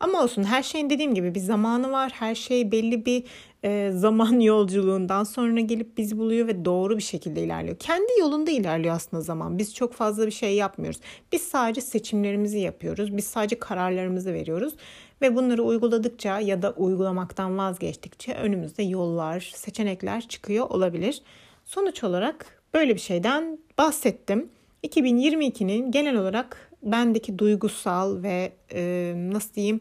[0.00, 2.12] Ama olsun her şeyin dediğim gibi bir zamanı var.
[2.14, 3.24] Her şey belli bir
[3.64, 7.76] e, zaman yolculuğundan sonra gelip bizi buluyor ve doğru bir şekilde ilerliyor.
[7.78, 9.58] Kendi yolunda ilerliyor aslında zaman.
[9.58, 11.00] Biz çok fazla bir şey yapmıyoruz.
[11.32, 13.16] Biz sadece seçimlerimizi yapıyoruz.
[13.16, 14.74] Biz sadece kararlarımızı veriyoruz.
[15.22, 21.22] Ve bunları uyguladıkça ya da uygulamaktan vazgeçtikçe önümüzde yollar, seçenekler çıkıyor olabilir.
[21.64, 24.48] Sonuç olarak böyle bir şeyden bahsettim.
[24.84, 29.80] 2022'nin genel olarak bendeki duygusal ve e, nasıl diyeyim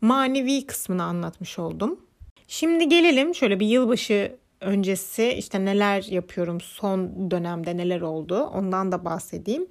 [0.00, 2.00] manevi kısmını anlatmış oldum.
[2.48, 9.04] Şimdi gelelim şöyle bir yılbaşı öncesi işte neler yapıyorum son dönemde neler oldu ondan da
[9.04, 9.66] bahsedeyim.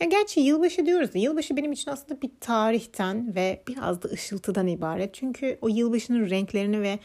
[0.00, 4.66] Ya gerçi yılbaşı diyoruz da yılbaşı benim için aslında bir tarihten ve biraz da ışıltıdan
[4.66, 5.14] ibaret.
[5.14, 6.98] Çünkü o yılbaşının renklerini ve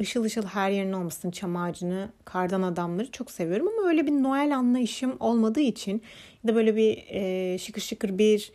[0.00, 4.56] ışıl ışıl her yerin olmasın çam ağacını, kardan adamları çok seviyorum ama öyle bir Noel
[4.56, 6.02] anlayışım olmadığı için
[6.44, 8.52] ya da böyle bir e, şıkır şıkır bir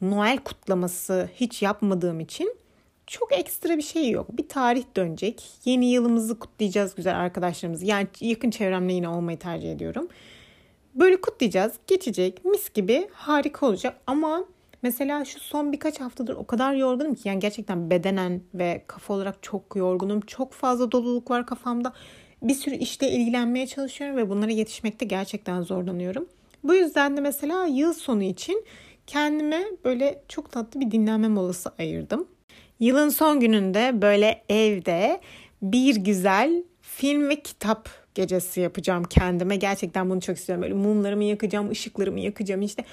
[0.00, 2.56] Noel kutlaması hiç yapmadığım için
[3.06, 4.38] çok ekstra bir şey yok.
[4.38, 5.44] Bir tarih dönecek.
[5.64, 7.86] Yeni yılımızı kutlayacağız güzel arkadaşlarımızı.
[7.86, 10.08] Yani yakın çevremle yine olmayı tercih ediyorum.
[10.94, 11.72] Böyle kutlayacağız.
[11.86, 12.44] Geçecek.
[12.44, 14.00] Mis gibi harika olacak.
[14.06, 14.44] Ama
[14.84, 19.42] mesela şu son birkaç haftadır o kadar yorgunum ki yani gerçekten bedenen ve kafa olarak
[19.42, 20.20] çok yorgunum.
[20.20, 21.92] Çok fazla doluluk var kafamda.
[22.42, 26.26] Bir sürü işte ilgilenmeye çalışıyorum ve bunlara yetişmekte gerçekten zorlanıyorum.
[26.64, 28.64] Bu yüzden de mesela yıl sonu için
[29.06, 32.28] kendime böyle çok tatlı bir dinlenme molası ayırdım.
[32.80, 35.20] Yılın son gününde böyle evde
[35.62, 39.56] bir güzel film ve kitap gecesi yapacağım kendime.
[39.56, 40.62] Gerçekten bunu çok istiyorum.
[40.62, 42.62] Böyle mumlarımı yakacağım, ışıklarımı yakacağım.
[42.62, 42.84] İşte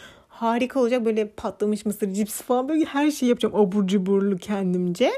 [0.42, 5.12] harika olacak böyle patlamış mısır cips falan böyle her şeyi yapacağım abur cuburlu kendimce.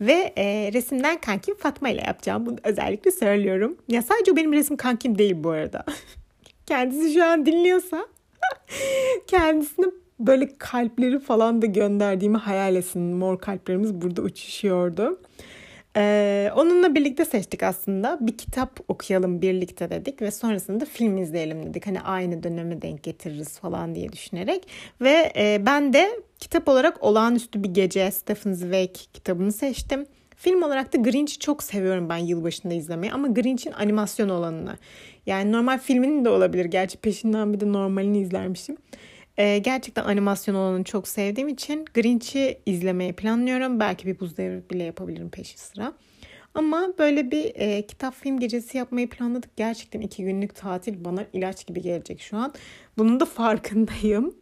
[0.00, 2.46] Ve e, resimden kankim Fatma ile yapacağım.
[2.46, 3.76] Bunu özellikle söylüyorum.
[3.88, 5.84] Ya sadece benim resim kankim değil bu arada.
[6.66, 8.06] Kendisi şu an dinliyorsa
[9.26, 9.86] kendisine
[10.20, 13.02] böyle kalpleri falan da gönderdiğimi hayal etsin.
[13.02, 15.20] Mor kalplerimiz burada uçuşuyordu.
[15.96, 18.18] Ee, onunla birlikte seçtik aslında.
[18.20, 21.86] Bir kitap okuyalım birlikte dedik ve sonrasında film izleyelim dedik.
[21.86, 24.68] Hani aynı döneme denk getiririz falan diye düşünerek.
[25.00, 30.06] Ve e, ben de kitap olarak Olağanüstü Bir Gece Stephen Zweig kitabını seçtim.
[30.36, 34.76] Film olarak da Grinch'i çok seviyorum ben yılbaşında izlemeyi ama Grinch'in animasyon olanını.
[35.26, 36.64] Yani normal filminin de olabilir.
[36.64, 38.76] Gerçi peşinden bir de normalini izlermişim.
[39.38, 43.80] Ee, gerçekten animasyon olanı çok sevdiğim için Grinch'i izlemeyi planlıyorum.
[43.80, 45.92] Belki bir buz devri bile yapabilirim peşi sıra.
[46.54, 49.56] Ama böyle bir e, kitap film gecesi yapmayı planladık.
[49.56, 52.54] Gerçekten iki günlük tatil bana ilaç gibi gelecek şu an.
[52.98, 54.34] Bunun da farkındayım.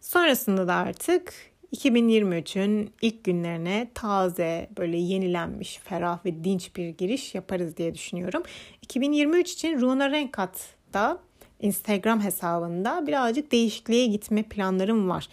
[0.00, 1.32] Sonrasında da artık
[1.76, 8.42] 2023'ün ilk günlerine taze, böyle yenilenmiş, ferah ve dinç bir giriş yaparız diye düşünüyorum.
[8.82, 11.18] 2023 için Runa Renkat'ta
[11.62, 15.28] Instagram hesabında birazcık değişikliğe gitme planlarım var.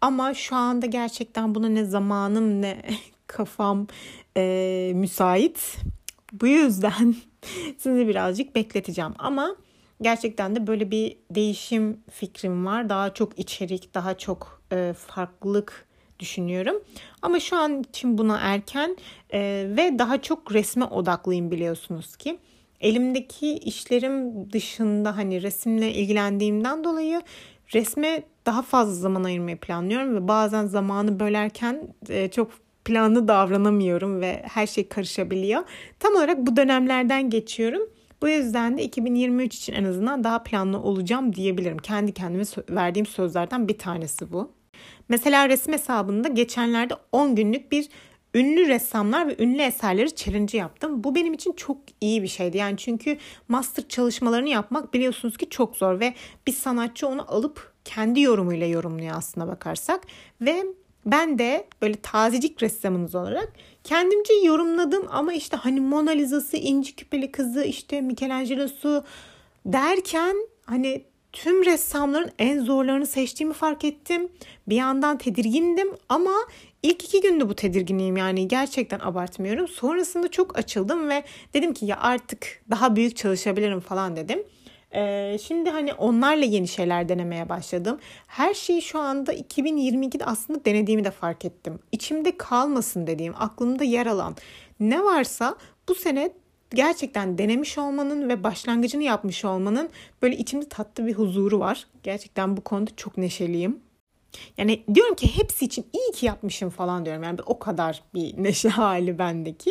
[0.00, 2.82] Ama şu anda gerçekten buna ne zamanım ne
[3.26, 3.86] kafam
[4.36, 5.76] e, müsait.
[6.32, 7.14] Bu yüzden
[7.78, 9.14] sizi birazcık bekleteceğim.
[9.18, 9.56] Ama
[10.02, 12.88] gerçekten de böyle bir değişim fikrim var.
[12.88, 15.86] Daha çok içerik, daha çok e, farklılık
[16.18, 16.76] düşünüyorum.
[17.22, 18.96] Ama şu an için buna erken
[19.32, 22.38] e, ve daha çok resme odaklıyım biliyorsunuz ki
[22.82, 27.22] elimdeki işlerim dışında hani resimle ilgilendiğimden dolayı
[27.74, 32.50] resme daha fazla zaman ayırmayı planlıyorum ve bazen zamanı bölerken e, çok
[32.84, 35.62] planlı davranamıyorum ve her şey karışabiliyor.
[36.00, 37.82] Tam olarak bu dönemlerden geçiyorum.
[38.22, 41.78] Bu yüzden de 2023 için en azından daha planlı olacağım diyebilirim.
[41.78, 44.52] Kendi kendime verdiğim sözlerden bir tanesi bu.
[45.08, 47.88] Mesela resim hesabında geçenlerde 10 günlük bir
[48.34, 51.04] ünlü ressamlar ve ünlü eserleri challenge yaptım.
[51.04, 52.56] Bu benim için çok iyi bir şeydi.
[52.56, 53.18] Yani çünkü
[53.48, 56.14] master çalışmalarını yapmak biliyorsunuz ki çok zor ve
[56.46, 60.00] bir sanatçı onu alıp kendi yorumuyla yorumluyor aslına bakarsak.
[60.40, 60.64] Ve
[61.06, 63.52] ben de böyle tazecik ressamınız olarak
[63.84, 69.04] kendimce yorumladım ama işte hani Mona Lisa'sı, inci küpeli kızı, işte Michelangelo'su
[69.66, 74.28] derken hani tüm ressamların en zorlarını seçtiğimi fark ettim.
[74.68, 76.32] Bir yandan tedirgindim ama
[76.82, 79.68] ilk iki günde bu tedirginliğim yani gerçekten abartmıyorum.
[79.68, 84.42] Sonrasında çok açıldım ve dedim ki ya artık daha büyük çalışabilirim falan dedim.
[84.94, 87.98] Ee, şimdi hani onlarla yeni şeyler denemeye başladım.
[88.26, 91.78] Her şeyi şu anda 2022'de aslında denediğimi de fark ettim.
[91.92, 94.36] İçimde kalmasın dediğim, aklımda yer alan
[94.80, 95.56] ne varsa
[95.88, 96.32] bu sene
[96.74, 99.90] gerçekten denemiş olmanın ve başlangıcını yapmış olmanın
[100.22, 101.86] böyle içimde tatlı bir huzuru var.
[102.02, 103.80] Gerçekten bu konuda çok neşeliyim.
[104.58, 107.22] Yani diyorum ki hepsi için iyi ki yapmışım falan diyorum.
[107.22, 109.70] Yani o kadar bir neşe hali bendeki.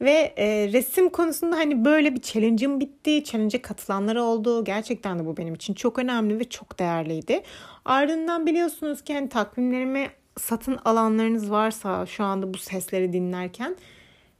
[0.00, 3.24] Ve e, resim konusunda hani böyle bir challenge'ım bitti.
[3.24, 4.64] Challenge'e katılanlar oldu.
[4.64, 7.42] Gerçekten de bu benim için çok önemli ve çok değerliydi.
[7.84, 13.76] Ardından biliyorsunuz ki hani takvimlerimi satın alanlarınız varsa şu anda bu sesleri dinlerken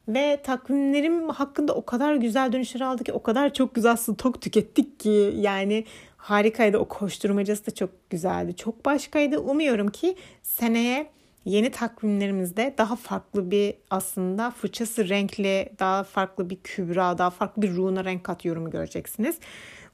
[0.09, 5.01] ve takvimlerim hakkında o kadar güzel dönüşler aldı ki o kadar çok güzel stok tükettik
[5.01, 5.85] ki yani
[6.17, 6.79] harikaydı.
[6.79, 8.57] O koşturmacası da çok güzeldi.
[8.57, 9.39] Çok başkaydı.
[9.39, 11.11] Umuyorum ki seneye
[11.45, 17.71] yeni takvimlerimizde daha farklı bir aslında fırçası renkli, daha farklı bir kübra, daha farklı bir
[17.71, 19.39] ruhuna renk kat yorumu göreceksiniz.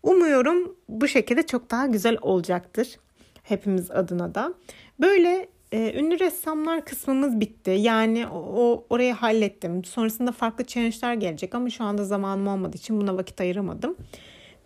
[0.03, 2.99] Umuyorum bu şekilde çok daha güzel olacaktır.
[3.43, 4.55] Hepimiz adına da.
[5.01, 7.71] Böyle e, ünlü ressamlar kısmımız bitti.
[7.71, 9.85] Yani o, o orayı hallettim.
[9.85, 13.97] Sonrasında farklı challenge'lar gelecek ama şu anda zamanım olmadığı için buna vakit ayıramadım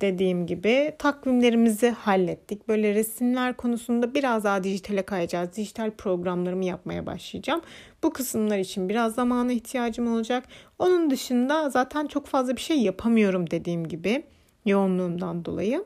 [0.01, 2.69] dediğim gibi takvimlerimizi hallettik.
[2.69, 5.57] Böyle resimler konusunda biraz daha dijitale kayacağız.
[5.57, 7.61] Dijital programlarımı yapmaya başlayacağım.
[8.03, 10.45] Bu kısımlar için biraz zamana ihtiyacım olacak.
[10.79, 14.25] Onun dışında zaten çok fazla bir şey yapamıyorum dediğim gibi
[14.67, 15.85] yoğunluğumdan dolayı.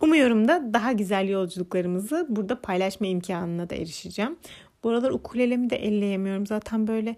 [0.00, 4.36] Umuyorum da daha güzel yolculuklarımızı burada paylaşma imkanına da erişeceğim.
[4.84, 6.46] Bu aralar ukulelemi de elleyemiyorum.
[6.46, 7.16] Zaten böyle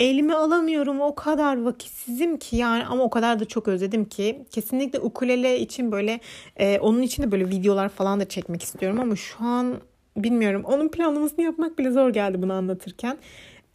[0.00, 4.98] elime alamıyorum o kadar vakitsizim ki yani ama o kadar da çok özledim ki kesinlikle
[4.98, 6.20] ukulele için böyle
[6.56, 9.74] e, onun için de böyle videolar falan da çekmek istiyorum ama şu an
[10.16, 13.18] bilmiyorum onun planlamasını yapmak bile zor geldi bunu anlatırken.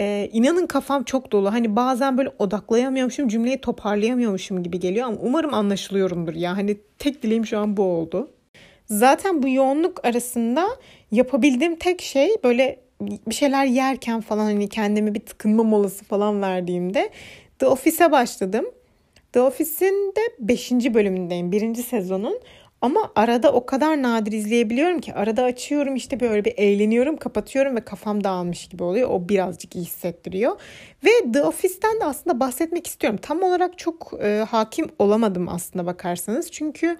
[0.01, 1.53] Ee, inanın kafam çok dolu.
[1.53, 6.57] Hani bazen böyle odaklayamıyormuşum, cümleyi toparlayamıyormuşum gibi geliyor ama umarım anlaşılıyorumdur ya.
[6.57, 8.29] Hani tek dileğim şu an bu oldu.
[8.85, 10.67] Zaten bu yoğunluk arasında
[11.11, 17.09] yapabildiğim tek şey böyle bir şeyler yerken falan hani kendime bir tıkınma molası falan verdiğimde
[17.59, 18.65] The Office'e başladım.
[19.33, 20.71] The Office'in de 5.
[20.71, 21.51] bölümündeyim.
[21.51, 21.75] 1.
[21.75, 22.39] sezonun.
[22.81, 27.81] Ama arada o kadar nadir izleyebiliyorum ki arada açıyorum işte böyle bir eğleniyorum kapatıyorum ve
[27.81, 29.09] kafam dağılmış gibi oluyor.
[29.09, 30.59] O birazcık iyi hissettiriyor.
[31.05, 33.19] Ve The Office'ten de aslında bahsetmek istiyorum.
[33.21, 36.51] Tam olarak çok e, hakim olamadım aslında bakarsanız.
[36.51, 36.97] Çünkü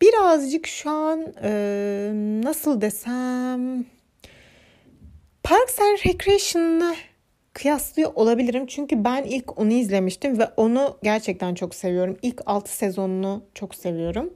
[0.00, 1.50] birazcık şu an e,
[2.42, 3.84] nasıl desem
[5.42, 6.94] Parks and Recreation'la
[7.52, 8.66] kıyaslıyor olabilirim.
[8.66, 12.16] Çünkü ben ilk onu izlemiştim ve onu gerçekten çok seviyorum.
[12.22, 14.30] İlk 6 sezonunu çok seviyorum.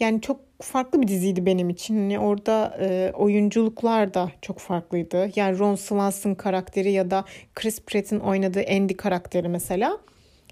[0.00, 1.96] Yani çok farklı bir diziydi benim için.
[1.96, 5.30] Hani orada e, oyunculuklar da çok farklıydı.
[5.36, 9.98] Yani Ron Swanson karakteri ya da Chris Pratt'in oynadığı Andy karakteri mesela.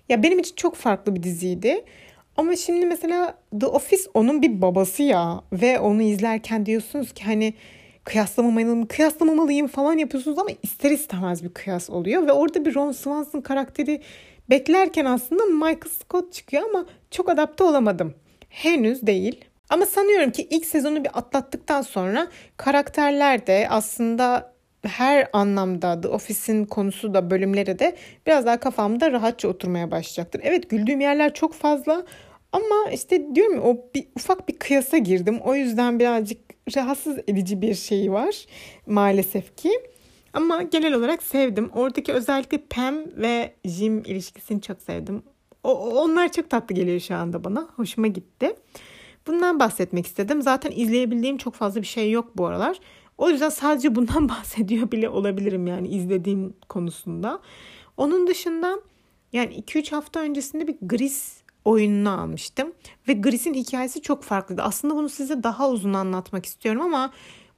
[0.09, 1.85] Ya benim için çok farklı bir diziydi.
[2.37, 7.55] Ama şimdi mesela The Office onun bir babası ya ve onu izlerken diyorsunuz ki hani
[8.05, 12.27] kıyaslamamalıyım, kıyaslamamalıyım falan yapıyorsunuz ama ister istemez bir kıyas oluyor.
[12.27, 14.01] Ve orada bir Ron Swanson karakteri
[14.51, 18.14] beklerken aslında Michael Scott çıkıyor ama çok adapte olamadım.
[18.49, 19.44] Henüz değil.
[19.70, 24.54] Ama sanıyorum ki ilk sezonu bir atlattıktan sonra karakterler de aslında
[24.85, 30.40] her anlamda The Office'in konusu da bölümleri de biraz daha kafamda rahatça oturmaya başlayacaktır.
[30.44, 32.05] Evet güldüğüm yerler çok fazla
[32.53, 35.40] ama işte diyorum ya o bir ufak bir kıyasa girdim.
[35.44, 36.38] O yüzden birazcık
[36.77, 38.47] rahatsız edici bir şey var
[38.87, 39.70] maalesef ki.
[40.33, 41.70] Ama genel olarak sevdim.
[41.75, 45.23] Oradaki özellikle Pam ve Jim ilişkisini çok sevdim.
[45.62, 47.68] O, onlar çok tatlı geliyor şu anda bana.
[47.77, 48.57] Hoşuma gitti.
[49.27, 50.42] Bundan bahsetmek istedim.
[50.42, 52.79] Zaten izleyebildiğim çok fazla bir şey yok bu aralar.
[53.18, 57.40] O yüzden sadece bundan bahsediyor bile olabilirim yani izlediğim konusunda.
[57.96, 58.81] Onun dışında
[59.33, 62.72] yani 2-3 hafta öncesinde bir Gris oyununu almıştım.
[63.09, 64.62] Ve Gris'in hikayesi çok farklıydı.
[64.62, 67.12] Aslında bunu size daha uzun anlatmak istiyorum ama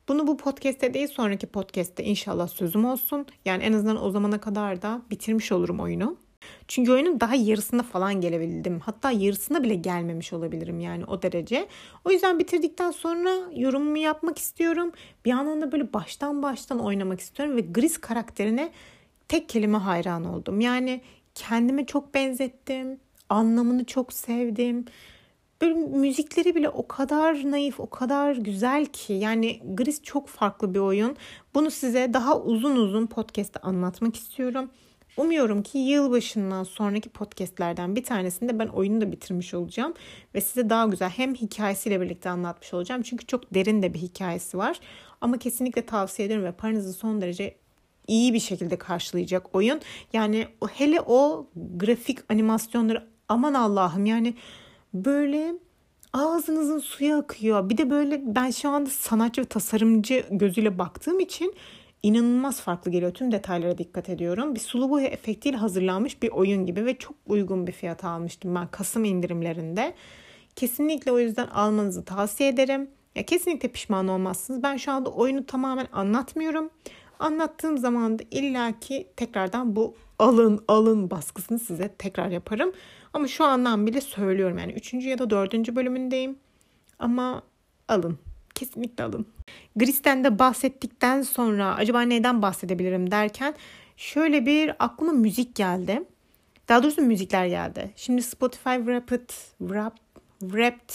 [0.09, 3.27] bunu bu podcast'te değil sonraki podcast'te inşallah sözüm olsun.
[3.45, 6.16] Yani en azından o zamana kadar da bitirmiş olurum oyunu.
[6.69, 8.81] Çünkü oyunun daha yarısında falan gelebildim.
[8.81, 11.69] Hatta yarısına bile gelmemiş olabilirim yani o derece.
[12.05, 14.93] O yüzden bitirdikten sonra yorumumu yapmak istiyorum.
[15.25, 18.73] Bir yandan da böyle baştan baştan oynamak istiyorum ve Gris karakterine
[19.29, 20.61] tek kelime hayran oldum.
[20.61, 21.01] Yani
[21.35, 23.01] kendime çok benzettim.
[23.29, 24.85] Anlamını çok sevdim.
[25.61, 29.13] Böyle müzikleri bile o kadar naif, o kadar güzel ki.
[29.13, 31.17] Yani Gris çok farklı bir oyun.
[31.55, 34.71] Bunu size daha uzun uzun podcast'te anlatmak istiyorum.
[35.17, 39.95] Umuyorum ki yılbaşından sonraki podcastlerden bir tanesinde ben oyunu da bitirmiş olacağım.
[40.35, 43.03] Ve size daha güzel hem hikayesiyle birlikte anlatmış olacağım.
[43.03, 44.81] Çünkü çok derin de bir hikayesi var.
[45.21, 47.57] Ama kesinlikle tavsiye ederim ve paranızı son derece
[48.09, 49.81] iyi bir şekilde karşılayacak oyun.
[50.13, 54.35] Yani hele o grafik animasyonları aman Allah'ım yani
[54.95, 55.55] böyle
[56.13, 57.71] ağzınızın suyu akıyor.
[57.71, 61.55] Bir de böyle ben şu anda sanatçı ve tasarımcı gözüyle baktığım için
[62.03, 63.15] inanılmaz farklı geliyor.
[63.15, 64.55] Tüm detaylara dikkat ediyorum.
[64.55, 68.67] Bir sulu boya efektiyle hazırlanmış bir oyun gibi ve çok uygun bir fiyat almıştım ben
[68.67, 69.95] Kasım indirimlerinde.
[70.57, 72.91] Kesinlikle o yüzden almanızı tavsiye ederim.
[73.15, 74.63] Ya kesinlikle pişman olmazsınız.
[74.63, 76.71] Ben şu anda oyunu tamamen anlatmıyorum.
[77.19, 82.73] Anlattığım zaman da illaki tekrardan bu alın alın baskısını size tekrar yaparım.
[83.13, 84.95] Ama şu andan bile söylüyorum yani 3.
[84.95, 85.77] ya da 4.
[85.77, 86.39] bölümündeyim.
[86.99, 87.43] Ama
[87.89, 88.19] alın.
[88.57, 89.27] Kesinlikle alın.
[89.77, 93.55] Gris'ten de bahsettikten sonra acaba neden bahsedebilirim derken
[93.97, 96.03] şöyle bir aklıma müzik geldi.
[96.69, 97.90] Daha doğrusu müzikler geldi.
[97.97, 99.97] Şimdi Spotify Wrapped, Wrap,
[100.40, 100.95] Wrapped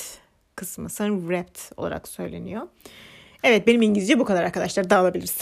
[0.56, 2.68] kısmı sanırım Wrapped olarak söyleniyor.
[3.44, 5.38] Evet benim İngilizce bu kadar arkadaşlar dağılabiliriz.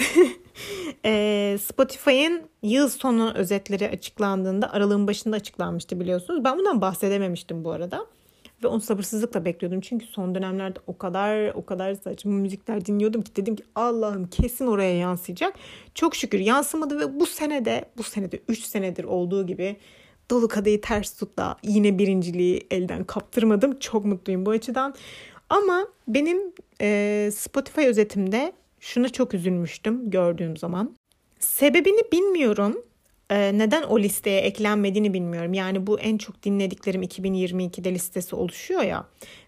[1.05, 6.43] e, Spotify'ın yıl sonu özetleri açıklandığında aralığın başında açıklanmıştı biliyorsunuz.
[6.43, 8.05] Ben bundan bahsedememiştim bu arada.
[8.63, 9.81] Ve onu sabırsızlıkla bekliyordum.
[9.81, 14.67] Çünkü son dönemlerde o kadar o kadar saçma müzikler dinliyordum ki dedim ki Allah'ım kesin
[14.67, 15.53] oraya yansıyacak.
[15.95, 19.75] Çok şükür yansımadı ve bu senede bu senede 3 senedir olduğu gibi
[20.29, 23.79] dolu kadehi ters tut da yine birinciliği elden kaptırmadım.
[23.79, 24.95] Çok mutluyum bu açıdan.
[25.49, 26.37] Ama benim
[26.81, 30.95] e, Spotify özetimde şuna çok üzülmüştüm gördüğüm zaman.
[31.39, 32.81] Sebebini bilmiyorum.
[33.29, 35.53] E, neden o listeye eklenmediğini bilmiyorum.
[35.53, 39.05] Yani bu en çok dinlediklerim 2022'de listesi oluşuyor ya.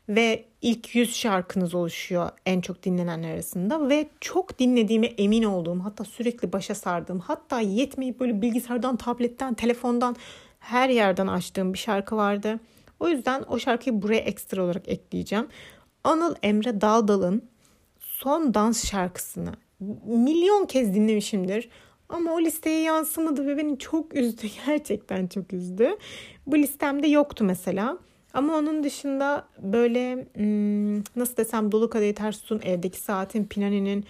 [0.09, 3.89] Ve ilk 100 şarkınız oluşuyor en çok dinlenenler arasında.
[3.89, 10.15] Ve çok dinlediğime emin olduğum hatta sürekli başa sardığım hatta yetmeyip böyle bilgisayardan, tabletten, telefondan
[10.59, 12.59] her yerden açtığım bir şarkı vardı.
[12.99, 15.47] O yüzden o şarkıyı buraya ekstra olarak ekleyeceğim.
[16.03, 17.49] Anıl Emre Daldal'ın
[17.99, 19.51] son dans şarkısını
[20.05, 21.69] milyon kez dinlemişimdir.
[22.11, 24.47] Ama o listeye yansımadı ve beni çok üzdü.
[24.65, 25.89] Gerçekten çok üzdü.
[26.47, 27.97] Bu listemde yoktu mesela.
[28.33, 34.05] Ama onun dışında böyle hmm, nasıl desem Dolu Kadehi Ters Tutun, Evdeki Saatin, Pinani'nin,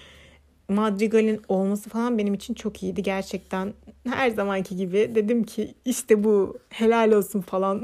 [0.69, 3.03] Madrigal'in olması falan benim için çok iyiydi.
[3.03, 3.73] Gerçekten
[4.07, 7.83] her zamanki gibi dedim ki işte bu helal olsun falan.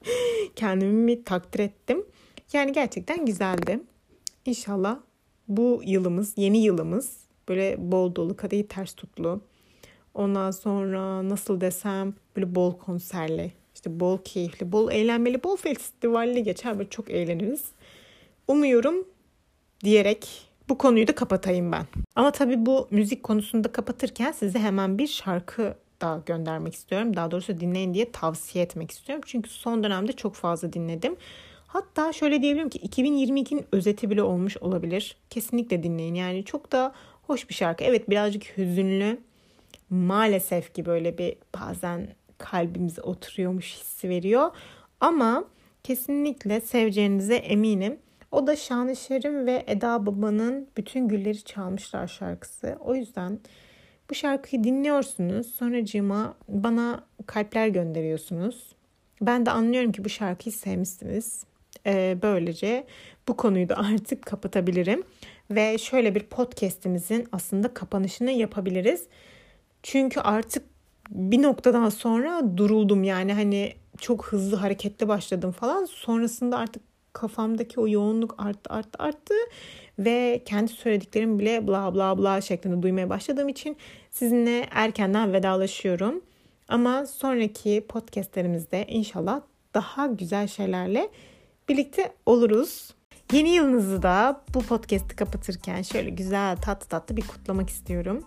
[0.56, 2.04] Kendimi takdir ettim.
[2.52, 3.80] Yani gerçekten güzeldi.
[4.44, 4.98] İnşallah
[5.48, 7.16] bu yılımız, yeni yılımız
[7.48, 9.40] böyle bol dolu, kadehi ters tutlu.
[10.16, 16.78] Ondan sonra nasıl desem böyle bol konserli, işte bol keyifli, bol eğlenmeli, bol festivalli geçer.
[16.78, 17.64] Böyle çok eğleniriz.
[18.48, 18.94] Umuyorum
[19.84, 21.86] diyerek bu konuyu da kapatayım ben.
[22.14, 27.16] Ama tabii bu müzik konusunda kapatırken size hemen bir şarkı da göndermek istiyorum.
[27.16, 29.24] Daha doğrusu dinleyin diye tavsiye etmek istiyorum.
[29.26, 31.16] Çünkü son dönemde çok fazla dinledim.
[31.66, 35.16] Hatta şöyle diyebilirim ki 2022'nin özeti bile olmuş olabilir.
[35.30, 36.14] Kesinlikle dinleyin.
[36.14, 37.84] Yani çok da hoş bir şarkı.
[37.84, 39.18] Evet birazcık hüzünlü.
[39.90, 44.50] Maalesef ki böyle bir bazen kalbimize oturuyormuş hissi veriyor.
[45.00, 45.44] Ama
[45.84, 47.98] kesinlikle seveceğinize eminim.
[48.32, 52.78] O da Şanışer'in ve Eda Baba'nın Bütün Gülleri Çalmışlar şarkısı.
[52.80, 53.38] O yüzden
[54.10, 55.46] bu şarkıyı dinliyorsunuz.
[55.46, 58.76] Sonracığıma bana kalpler gönderiyorsunuz.
[59.20, 61.44] Ben de anlıyorum ki bu şarkıyı sevmişsiniz.
[61.86, 62.86] Ee, böylece
[63.28, 65.02] bu konuyu da artık kapatabilirim.
[65.50, 69.06] Ve şöyle bir podcast'imizin aslında kapanışını yapabiliriz.
[69.86, 70.64] Çünkü artık
[71.10, 75.84] bir noktadan sonra duruldum yani hani çok hızlı hareketli başladım falan.
[75.84, 79.34] Sonrasında artık kafamdaki o yoğunluk arttı arttı arttı
[79.98, 83.76] ve kendi söylediklerim bile bla bla bla şeklinde duymaya başladığım için
[84.10, 86.20] sizinle erkenden vedalaşıyorum.
[86.68, 89.40] Ama sonraki podcastlerimizde inşallah
[89.74, 91.08] daha güzel şeylerle
[91.68, 92.94] birlikte oluruz.
[93.32, 98.24] Yeni yılınızı da bu podcast'i kapatırken şöyle güzel tatlı tatlı bir kutlamak istiyorum.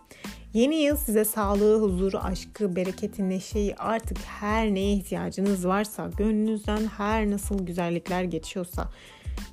[0.54, 7.32] Yeni yıl size sağlığı, huzuru, aşkı, bereketi, neşeyi artık her neye ihtiyacınız varsa, gönlünüzden her
[7.32, 8.89] nasıl güzellikler geçiyorsa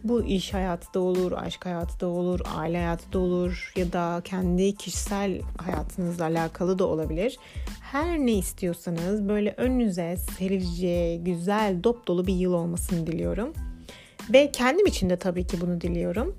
[0.05, 4.21] bu iş hayatı da olur, aşk hayatı da olur, aile hayatı da olur ya da
[4.25, 7.39] kendi kişisel hayatınızla alakalı da olabilir.
[7.81, 13.53] Her ne istiyorsanız böyle önünüze serici, güzel, dop dolu bir yıl olmasını diliyorum.
[14.33, 16.37] Ve kendim için de tabii ki bunu diliyorum.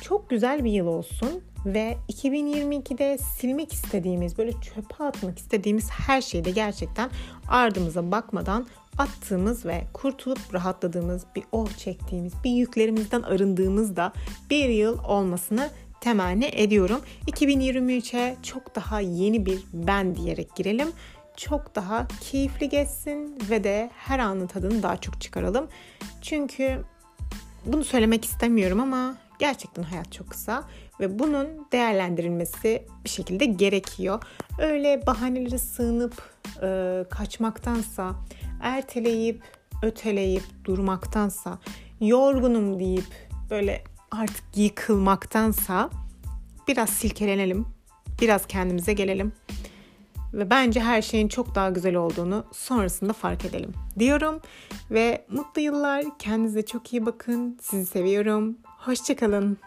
[0.00, 1.42] Çok güzel bir yıl olsun
[1.74, 7.10] ve 2022'de silmek istediğimiz, böyle çöpe atmak istediğimiz her şeyi de gerçekten
[7.48, 8.66] ardımıza bakmadan
[8.98, 14.12] attığımız ve kurtulup rahatladığımız, bir oh çektiğimiz, bir yüklerimizden arındığımız da
[14.50, 17.00] bir yıl olmasını temenni ediyorum.
[17.26, 20.88] 2023'e çok daha yeni bir ben diyerek girelim.
[21.36, 25.68] Çok daha keyifli geçsin ve de her anın tadını daha çok çıkaralım.
[26.22, 26.84] Çünkü
[27.66, 30.64] bunu söylemek istemiyorum ama gerçekten hayat çok kısa
[31.00, 34.22] ve bunun değerlendirilmesi bir şekilde gerekiyor.
[34.58, 36.22] Öyle bahanelere sığınıp
[36.62, 38.14] e, kaçmaktansa,
[38.62, 39.42] erteleyip,
[39.82, 41.58] öteleyip durmaktansa,
[42.00, 45.90] yorgunum deyip böyle artık yıkılmaktansa
[46.68, 47.66] biraz silkelenelim,
[48.20, 49.32] biraz kendimize gelelim
[50.34, 54.40] ve bence her şeyin çok daha güzel olduğunu sonrasında fark edelim diyorum
[54.90, 56.04] ve mutlu yıllar.
[56.18, 57.58] Kendinize çok iyi bakın.
[57.62, 58.56] Sizi seviyorum.
[58.64, 59.58] Hoşçakalın.